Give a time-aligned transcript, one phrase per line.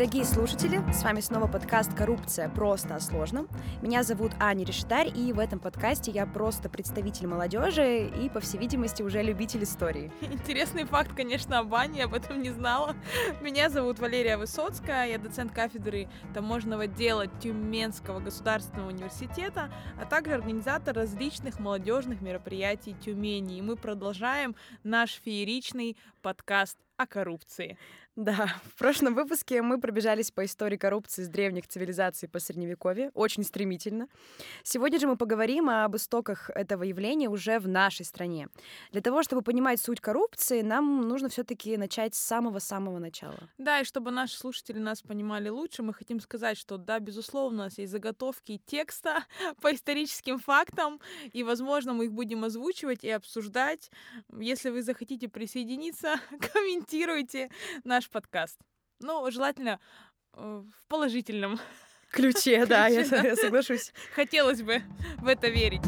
[0.00, 0.80] дорогие слушатели!
[0.94, 2.48] С вами снова подкаст «Коррупция.
[2.48, 3.46] Просто о сложном».
[3.82, 8.56] Меня зовут Аня Решетарь, и в этом подкасте я просто представитель молодежи и, по всей
[8.56, 10.10] видимости, уже любитель истории.
[10.22, 12.96] Интересный факт, конечно, об Ане, я об этом не знала.
[13.42, 20.96] Меня зовут Валерия Высоцкая, я доцент кафедры таможенного дела Тюменского государственного университета, а также организатор
[20.96, 23.58] различных молодежных мероприятий Тюмени.
[23.58, 27.78] И мы продолжаем наш фееричный подкаст о коррупции.
[28.16, 33.44] Да, в прошлом выпуске мы пробежались по истории коррупции с древних цивилизаций по Средневековье, очень
[33.44, 34.08] стремительно.
[34.62, 38.48] Сегодня же мы поговорим об истоках этого явления уже в нашей стране.
[38.90, 43.48] Для того, чтобы понимать суть коррупции, нам нужно все таки начать с самого-самого начала.
[43.56, 47.64] Да, и чтобы наши слушатели нас понимали лучше, мы хотим сказать, что да, безусловно, у
[47.64, 49.24] нас есть заготовки текста
[49.62, 51.00] по историческим фактам,
[51.32, 53.90] и, возможно, мы их будем озвучивать и обсуждать.
[54.36, 56.16] Если вы захотите присоединиться,
[56.52, 57.50] комментируйте наш
[57.84, 58.58] наш подкаст.
[59.00, 59.80] Ну, желательно
[60.34, 61.58] э, в положительном
[62.10, 63.04] ключе, да, я
[63.36, 63.92] соглашусь.
[64.14, 64.82] Хотелось бы
[65.18, 65.82] в это верить.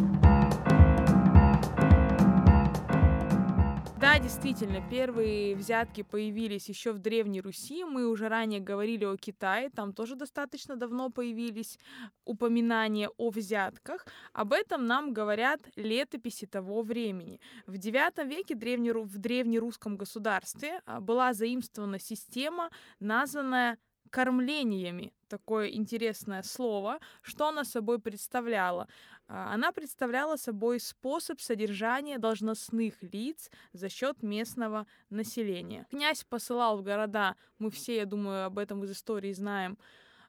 [4.33, 7.85] Действительно, первые взятки появились еще в Древней Руси.
[7.85, 11.79] Мы уже ранее говорили о Китае, там тоже достаточно давно появились
[12.25, 14.07] упоминания о взятках.
[14.33, 17.41] Об этом нам говорят летописи того времени.
[17.67, 23.77] В IX веке в древнерусском государстве а, была заимствована система, названная
[24.13, 25.13] кормлениями.
[25.29, 27.01] Такое интересное слово.
[27.23, 28.87] Что она собой представляла?
[29.27, 35.87] А, она представляла собой способ содержания должностных лиц за счет местного населения.
[35.91, 39.79] Князь посылал в города, мы все, я думаю, об этом из истории знаем,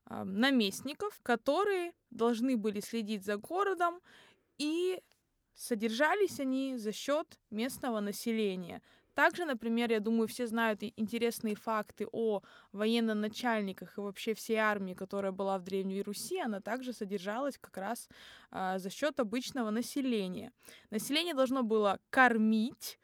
[0.05, 3.99] а, наместников, которые должны были следить за городом
[4.57, 5.01] и
[5.55, 8.81] содержались они за счет местного населения.
[9.13, 12.41] Также, например, я думаю, все знают интересные факты о
[12.71, 18.09] военно-начальниках и вообще всей армии, которая была в Древней Руси, она также содержалась как раз
[18.51, 20.51] а, за счет обычного населения.
[20.89, 22.99] Население должно было кормить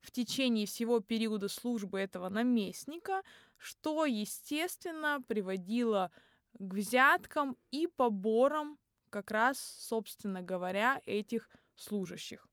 [0.00, 3.22] в течение всего периода службы этого наместника,
[3.56, 6.10] что, естественно, приводило
[6.58, 8.78] к взяткам и поборам
[9.10, 12.49] как раз, собственно говоря, этих служащих.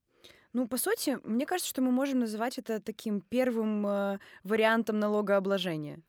[0.58, 6.00] Ну, по сути, мне кажется, что мы можем называть это таким первым э, вариантом налогообложения.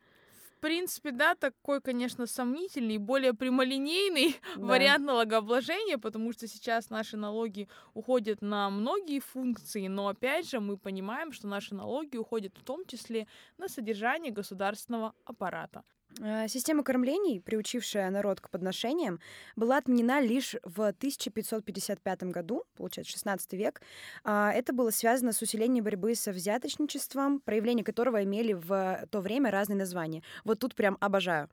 [0.56, 4.62] В принципе, да, такой, конечно, сомнительный, более прямолинейный да.
[4.62, 10.78] вариант налогообложения, потому что сейчас наши налоги уходят на многие функции, но опять же мы
[10.78, 13.26] понимаем, что наши налоги уходят в том числе
[13.58, 15.84] на содержание государственного аппарата.
[16.20, 19.20] Э, система кормлений, приучившая народ к подношениям,
[19.56, 23.80] была отменена лишь в 1555 году, получается, 16 век.
[24.24, 29.50] А, это было связано с усилением борьбы со взяточничеством, проявления которого имели в то время
[29.50, 30.22] разные названия.
[30.44, 31.48] Вот тут прям обожаю.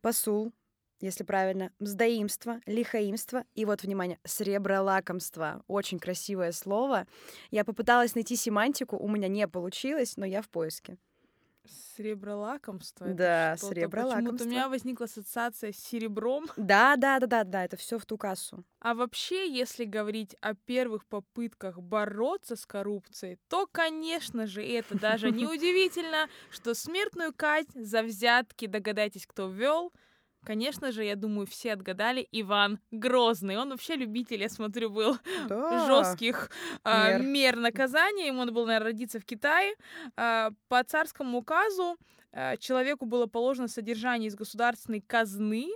[0.00, 0.52] Посул,
[1.00, 5.62] если правильно, мздоимство, лихоимство и вот, внимание, сребролакомство.
[5.66, 7.06] Очень красивое слово.
[7.50, 10.98] Я попыталась найти семантику, у меня не получилось, но я в поиске.
[11.66, 13.06] Сребролакомство.
[13.08, 14.20] Да, сребролакомство.
[14.20, 16.46] Почему-то у меня возникла ассоциация с серебром.
[16.56, 18.64] Да, да, да, да, да, это все в ту кассу.
[18.80, 25.30] А вообще, если говорить о первых попытках бороться с коррупцией, то, конечно же, это даже
[25.30, 29.92] не удивительно, что смертную казнь за взятки, догадайтесь, кто ввел,
[30.44, 33.56] Конечно же, я думаю, все отгадали Иван Грозный.
[33.56, 35.16] Он вообще любитель, я смотрю, был
[35.48, 35.86] да.
[35.86, 36.50] жестких
[36.84, 37.22] э, мер.
[37.22, 38.26] мер наказания.
[38.28, 39.74] Ему надо было, наверное, родиться в Китае.
[40.16, 41.96] Э, по царскому указу
[42.32, 45.68] э, человеку было положено содержание из государственной казны,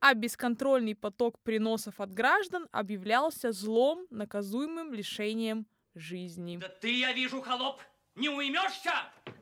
[0.00, 6.58] а бесконтрольный поток приносов от граждан объявлялся злом, наказуемым лишением жизни.
[6.58, 7.80] Да ты, я вижу, холоп,
[8.16, 8.92] не уймешься?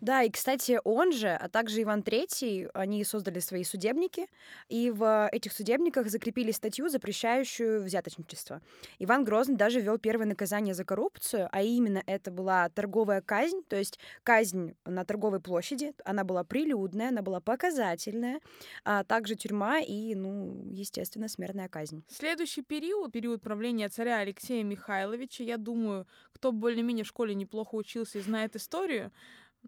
[0.01, 4.27] Да, и, кстати, он же, а также Иван III, они создали свои судебники,
[4.69, 8.61] и в этих судебниках закрепили статью, запрещающую взяточничество.
[8.99, 13.77] Иван Грозный даже ввел первое наказание за коррупцию, а именно это была торговая казнь, то
[13.77, 18.41] есть казнь на торговой площади, она была прилюдная, она была показательная,
[18.85, 22.05] а также тюрьма и, ну, естественно, смертная казнь.
[22.09, 28.19] Следующий период, период правления царя Алексея Михайловича, я думаю, кто более-менее в школе неплохо учился
[28.19, 28.64] и знает историю,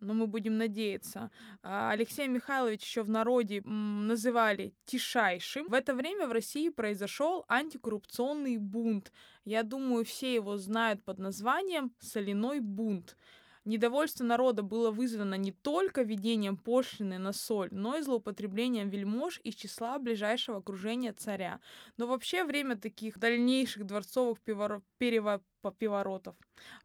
[0.01, 1.31] но мы будем надеяться.
[1.63, 5.69] А, Алексея Михайлович еще в народе называли тишайшим.
[5.69, 9.13] В это время в России произошел антикоррупционный бунт.
[9.45, 13.17] Я думаю, все его знают под названием «Соляной бунт».
[13.65, 19.57] Недовольство народа было вызвано не только введением пошлины на соль, но и злоупотреблением вельмож из
[19.57, 21.59] числа ближайшего окружения царя.
[21.97, 26.37] Но вообще время таких дальнейших дворцовых переворотов по- пиворотов.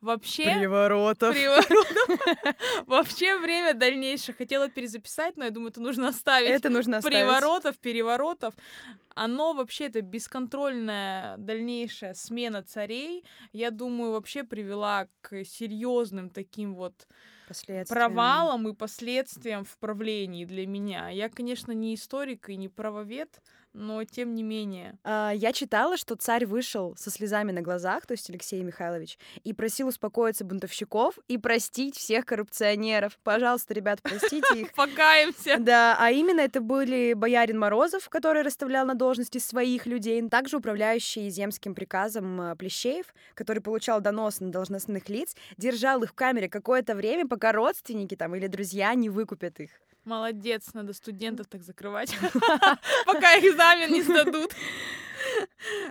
[0.02, 0.44] Вообще...
[0.44, 1.34] Приворотов.
[1.34, 2.88] Приворотов.
[2.88, 4.36] Вообще время дальнейшее.
[4.36, 6.50] Хотела перезаписать, но я думаю, это нужно оставить.
[6.50, 7.18] Это нужно оставить.
[7.18, 8.54] Приворотов, переворотов.
[9.14, 17.08] Оно вообще, это бесконтрольная дальнейшая смена царей, я думаю, вообще привела к серьезным таким вот
[17.90, 21.10] провалам и последствиям в правлении для меня.
[21.10, 23.42] Я, конечно, не историк и не правовед,
[23.74, 24.98] но тем не менее.
[25.04, 29.54] А, Я читала, что царь вышел со слезами на глазах, то есть Алексей Михайлович, и
[29.54, 33.18] просил успокоиться бунтовщиков и простить всех коррупционеров.
[33.24, 34.74] Пожалуйста, ребят, простите их.
[34.76, 35.58] Покаемся.
[35.60, 41.30] Да, а именно это были боярин Морозов, который расставлял на должности своих людей, также управляющий
[41.30, 46.96] земским приказом э, Плещеев, который получал донос на должностных лиц, держал их в камере какое-то
[46.96, 49.72] время, пока родственники там или друзья не выкупят их.
[50.04, 52.16] Молодец, надо студентов так закрывать,
[53.06, 54.54] пока экзамен не сдадут.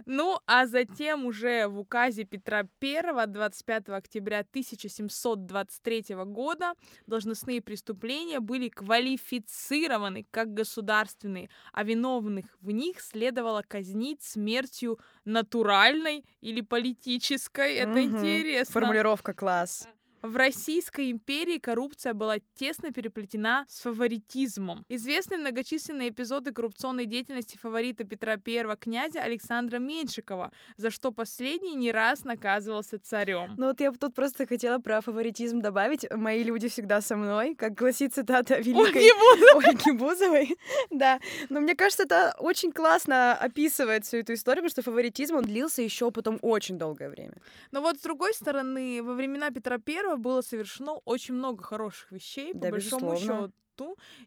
[0.06, 6.74] Ну, а затем уже в указе Петра I 25 октября 1723 года
[7.06, 16.60] должностные преступления были квалифицированы как государственные, а виновных в них следовало казнить смертью натуральной или
[16.60, 17.74] политической.
[17.74, 18.18] Это Мгм.
[18.18, 18.72] интересно.
[18.72, 19.88] Формулировка класс.
[20.22, 24.84] В Российской империи коррупция была тесно переплетена с фаворитизмом.
[24.88, 31.90] Известны многочисленные эпизоды коррупционной деятельности фаворита Петра I князя Александра Меньшикова, за что последний не
[31.90, 33.55] раз наказывался царем.
[33.56, 36.06] Ну вот я тут просто хотела про фаворитизм добавить.
[36.11, 39.64] Мои люди всегда со мной, как гласит цитата великой Ольги Бузовой.
[39.69, 40.56] Ольги Бузовой.
[40.90, 41.19] Да,
[41.49, 45.81] но мне кажется, это очень классно описывает всю эту историю, потому что фаворитизм, он длился
[45.81, 47.34] еще потом очень долгое время.
[47.70, 52.54] Но вот с другой стороны, во времена Петра I было совершено очень много хороших вещей,
[52.54, 53.16] по Да, большому безусловно.
[53.16, 53.52] счету.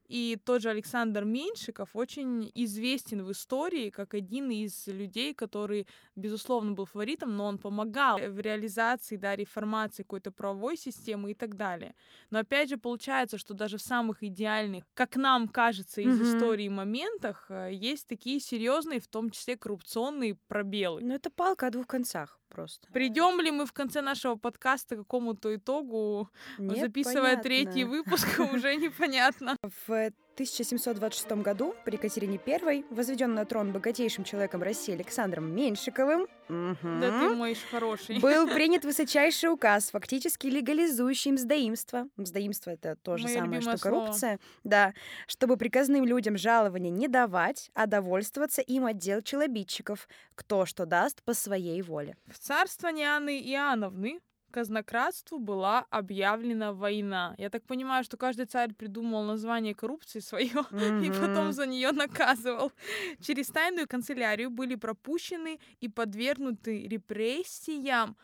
[0.07, 6.71] И тот же Александр Меньшиков очень известен в истории как один из людей, который, безусловно,
[6.73, 11.93] был фаворитом, но он помогал в реализации, да, реформации какой-то правовой системы и так далее.
[12.29, 16.23] Но опять же получается, что даже в самых идеальных, как нам кажется, из Мгм.
[16.23, 21.01] истории моментах э, есть такие серьезные, в том числе коррупционные пробелы.
[21.03, 22.87] Ну это палка о двух концах просто.
[22.93, 27.97] Придем ли мы в конце нашего подкаста к какому-то итогу, записывая третий Непонятно.
[27.97, 29.42] выпуск, уже непонятно.
[29.87, 36.75] В 1726 году при Екатерине I возведен на трон богатейшим человеком России Александром Меньшиковым Да
[37.19, 38.19] ты мой хороший.
[38.19, 42.07] был принят высочайший указ, фактически легализующий мздоимство.
[42.15, 43.99] Мздоимство— это то же Моё самое, что слово.
[43.99, 44.39] коррупция.
[44.63, 44.93] Да,
[45.27, 51.33] чтобы приказным людям жалования не давать, а довольствоваться им отдел челобитчиков, кто что даст по
[51.33, 52.15] своей воле.
[52.27, 54.19] В царствовании Анны Иоанновны
[54.53, 57.35] казнократству была объявлена война.
[57.37, 60.51] Я так понимаю, что каждый царь придумал название коррупции свое
[61.05, 62.71] и потом за нее наказывал.
[63.19, 68.15] Через тайную канцелярию были пропущены и подвергнуты репрессиям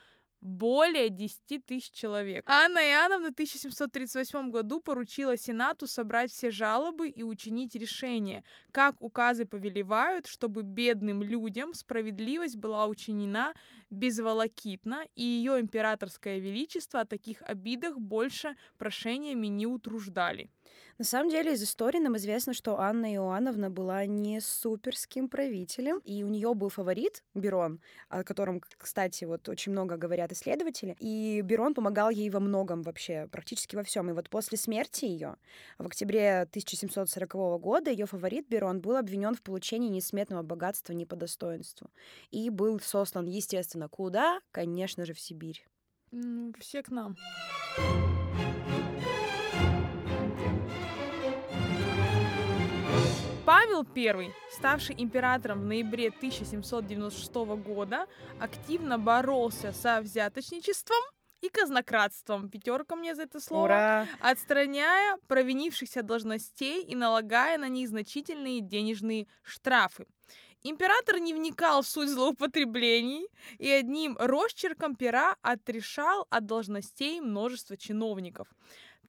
[0.42, 2.46] более 10 тысяч человек.
[2.48, 9.46] Анна Иоанновна в 1738 году поручила Сенату собрать все жалобы и учинить решение, как указы
[9.46, 13.54] повелевают, чтобы бедным людям справедливость была учинена
[13.90, 20.50] безволокитно, и ее императорское величество о таких обидах больше прошениями не утруждали.
[21.00, 26.24] На самом деле из истории нам известно, что Анна Иоанновна была не суперским правителем, и
[26.24, 31.74] у нее был фаворит Берон, о котором, кстати, вот очень много говорят исследователи, и Берон
[31.74, 34.10] помогал ей во многом вообще, практически во всем.
[34.10, 35.38] И вот после смерти ее
[35.78, 41.16] в октябре 1740 года ее фаворит Берон был обвинен в получении несметного богатства не по
[41.16, 41.90] достоинству
[42.30, 44.40] и был сослан, естественно, куда?
[44.52, 45.66] Конечно же, в Сибирь.
[46.60, 47.16] Все к нам.
[53.46, 57.34] Павел I, ставший императором в ноябре 1796
[57.64, 58.06] года,
[58.40, 61.00] активно боролся со взяточничеством
[61.42, 62.50] и казнократством.
[62.50, 63.66] Пятерка мне за это слово.
[63.66, 64.08] Ура!
[64.20, 70.06] Отстраняя провинившихся должностей и налагая на них значительные денежные штрафы.
[70.64, 73.28] Император не вникал в суть злоупотреблений
[73.60, 78.50] и одним росчерком пера отрешал от должностей множество чиновников.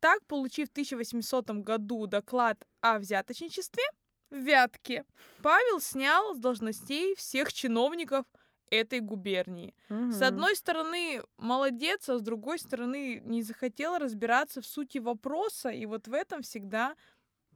[0.00, 3.83] Так, получив в 1800 году доклад о взяточничестве
[4.30, 5.04] в Вятке,
[5.42, 8.25] Павел снял с должностей всех чиновников
[8.71, 9.75] этой губернии.
[10.09, 10.23] С Мгм.
[10.23, 16.07] одной стороны, молодец, а с другой стороны, не захотел разбираться в сути вопроса, и вот
[16.09, 16.95] в этом всегда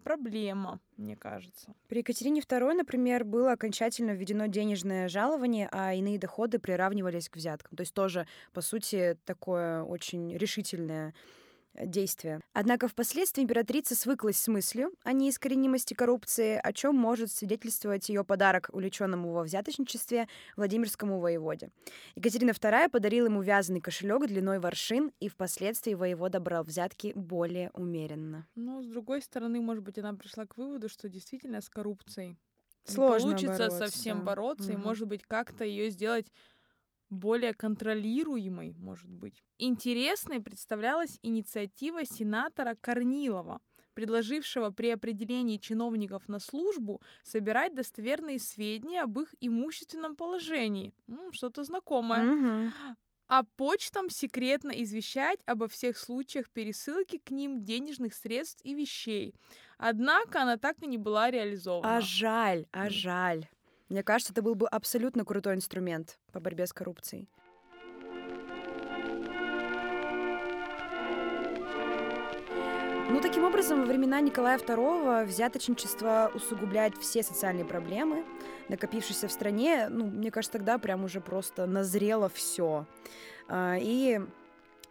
[0.04, 1.74] проблема, мне кажется.
[1.88, 7.76] При Екатерине II, например, было окончательно введено денежное жалование, а иные доходы приравнивались к взяткам.
[7.76, 11.14] То есть тоже, по сути, такое очень решительное
[11.74, 12.40] действия.
[12.52, 18.70] Однако впоследствии императрица свыклась с мыслью о неискоренимости коррупции, о чем может свидетельствовать ее подарок
[18.72, 21.70] увлеченному во взяточничестве Владимирскому воеводе.
[22.14, 27.70] Екатерина II подарила ему вязаный кошелек длиной в аршин, и впоследствии воевода брал взятки более
[27.74, 28.46] умеренно.
[28.54, 32.38] Но, с другой стороны, может быть, она пришла к выводу, что действительно с коррупцией
[32.84, 33.80] Сложно получится бороться.
[33.90, 34.76] совсем бороться, и, Мгм.
[34.76, 36.32] может быть, как-то ее сделать
[37.10, 39.42] более контролируемой, может быть.
[39.58, 43.60] Интересной представлялась инициатива сенатора Корнилова,
[43.94, 50.92] предложившего при определении чиновников на службу собирать достоверные сведения об их имущественном положении.
[51.32, 52.72] Что-то знакомое.
[53.26, 59.34] А почтам секретно извещать обо всех случаях пересылки к ним денежных средств и вещей.
[59.78, 61.96] Однако она так и не была реализована.
[61.96, 63.48] А жаль, а жаль.
[63.94, 67.28] Мне кажется, это был бы абсолютно крутой инструмент по борьбе с коррупцией.
[73.08, 78.24] Ну, таким образом, во времена Николая II взяточничество усугубляет все социальные проблемы,
[78.68, 79.86] накопившиеся в стране.
[79.88, 82.86] Ну, мне кажется, тогда прям уже просто назрело все.
[83.52, 84.20] И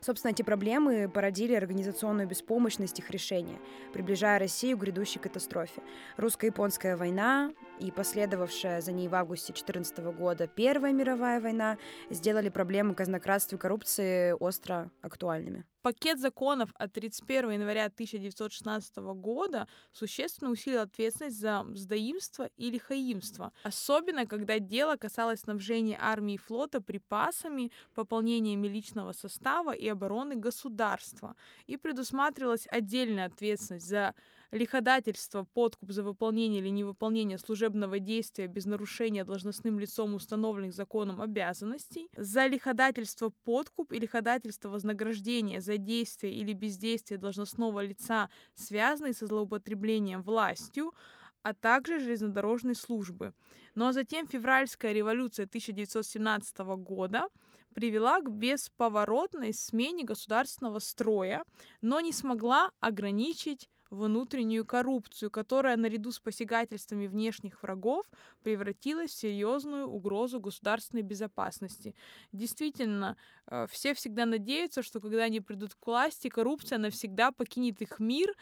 [0.06, 3.58] Собственно, эти проблемы породили организационную беспомощность их решения,
[3.94, 5.82] приближая Россию к грядущей катастрофе.
[6.18, 11.78] Русско-японская война и последовавшая за ней в августе 2014 года Первая мировая война
[12.10, 15.66] сделали проблемы казнократства и коррупции остро актуальными.
[15.84, 24.26] Пакет законов от 31 января 1916 года существенно усилил ответственность за сдаимство и лихаимство, особенно
[24.26, 31.36] когда дело касалось снабжения армии и флота припасами, пополнениями личного состава и обороны государства.
[31.68, 34.16] И предусматривалась отдельная ответственность за
[34.54, 42.08] лиходательство, подкуп за выполнение или невыполнение служебного действия без нарушения должностным лицом установленных законом обязанностей,
[42.16, 50.22] за лиходательство, подкуп и лиходательство вознаграждения за действие или бездействие должностного лица, связанные со злоупотреблением
[50.22, 50.94] властью,
[51.42, 53.34] а также железнодорожной службы.
[53.76, 57.28] Ну а затем февральская революция 1917 года
[57.74, 61.44] привела к бесповоротной смене государственного строя,
[61.82, 68.06] но не смогла ограничить внутреннюю коррупцию, которая наряду с посягательствами внешних врагов
[68.44, 71.96] превратилась в серьезную угрозу государственной безопасности.
[72.32, 73.16] Действительно,
[73.48, 78.34] э, все всегда надеются, что когда они придут к власти, коррупция навсегда покинет их мир,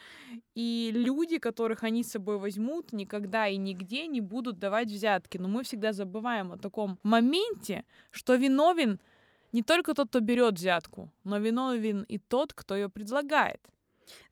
[0.54, 5.38] и люди, которых они с собой возьмут, никогда и нигде не будут давать взятки.
[5.38, 9.00] Но мы всегда забываем о таком моменте, что виновен
[9.52, 13.60] не только тот, кто берет взятку, но виновен и тот, кто ее предлагает.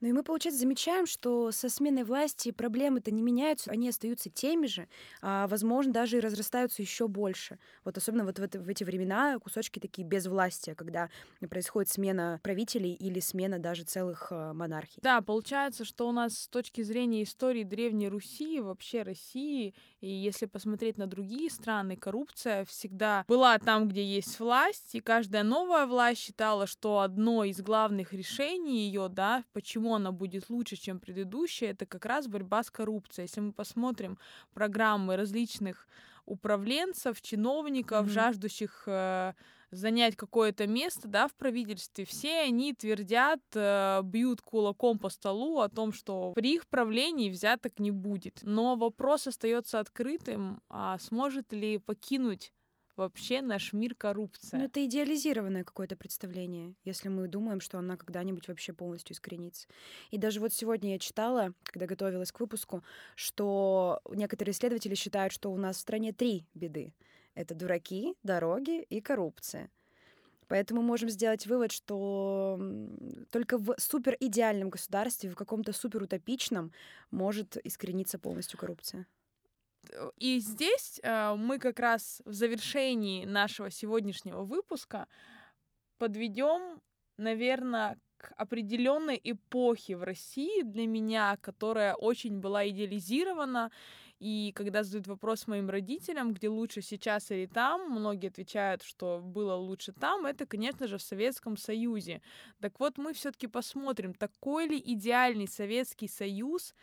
[0.01, 4.67] Ну и мы, получается, замечаем, что со сменой власти проблемы-то не меняются, они остаются теми
[4.67, 4.89] же,
[5.23, 7.59] а, возможно, даже и разрастаются еще больше.
[7.85, 11.11] Вот особенно вот в, это, в эти времена кусочки такие без власти, когда
[11.49, 15.01] происходит смена правителей или смена даже целых а, монархий.
[15.03, 20.47] Да, получается, что у нас с точки зрения истории Древней Руси, вообще России, и если
[20.47, 26.21] посмотреть на другие страны, коррупция всегда была там, где есть власть, и каждая новая власть
[26.21, 31.87] считала, что одно из главных решений ее, да, почему она будет лучше, чем предыдущая, это
[31.87, 33.25] как раз борьба с коррупцией.
[33.27, 34.19] Если мы посмотрим
[34.53, 35.87] программы различных
[36.27, 38.09] управленцев, чиновников, Мгм.
[38.09, 39.33] жаждущих э,
[39.71, 45.69] занять какое-то место, да, в правительстве, все они твердят, э, бьют кулаком по столу о
[45.69, 48.41] том, что при их правлении взяток не будет.
[48.43, 52.53] Но вопрос остается открытым, а сможет ли покинуть
[52.97, 54.61] вообще наш мир коррупция?
[54.61, 59.69] Ну, это идеализированное какое-то представление, если мы думаем, что она когда-нибудь вообще полностью искоренится.
[60.11, 62.83] И даже вот сегодня я читала, когда готовилась к выпуску,
[63.15, 66.95] что некоторые исследователи считают, что у нас в стране три беды.
[67.35, 69.71] Это дураки, дороги и коррупция.
[70.49, 72.59] Поэтому можем сделать вывод, что
[73.31, 76.73] только в суперидеальном государстве, в каком-то суперутопичном
[77.13, 79.07] может искорениться полностью коррупция.
[80.17, 85.09] И здесь э, мы как раз в завершении нашего сегодняшнего выпуска
[85.99, 86.81] подведем,
[87.17, 93.71] наверное, к определенной эпохе в России для меня, которая очень была идеализирована.
[94.19, 99.55] И когда задают вопрос моим родителям, где лучше сейчас или там, многие отвечают, что было
[99.55, 102.21] лучше там, это, конечно же, в Советском Союзе.
[102.61, 106.75] Так вот, мы все-таки посмотрим, такой ли идеальный Советский Союз,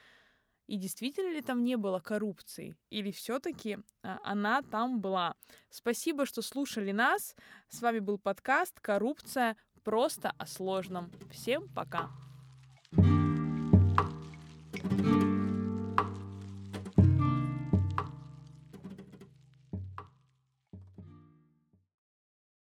[0.67, 2.75] и действительно ли там не было коррупции?
[2.89, 5.35] Или все-таки она там была?
[5.69, 7.35] Спасибо, что слушали нас.
[7.69, 9.57] С вами был подкаст «Коррупция.
[9.83, 11.11] Просто о сложном».
[11.31, 12.09] Всем пока!